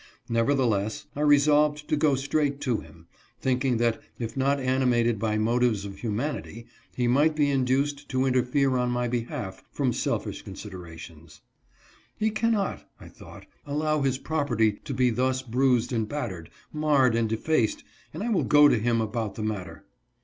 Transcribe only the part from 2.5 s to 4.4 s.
to him, thinking that, if